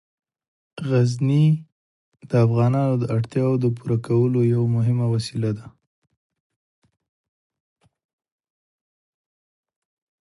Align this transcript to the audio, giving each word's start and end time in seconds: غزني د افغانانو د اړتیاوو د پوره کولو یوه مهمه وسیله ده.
غزني 0.89 1.45
د 2.29 2.31
افغانانو 2.45 2.95
د 2.99 3.03
اړتیاوو 3.15 3.61
د 3.63 3.65
پوره 3.77 3.97
کولو 4.07 4.39
یوه 4.53 4.67
مهمه 4.75 5.07
وسیله 5.15 5.51
ده. 5.57 5.67